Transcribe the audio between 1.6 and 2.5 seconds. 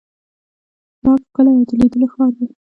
د لیدلو ښار دی.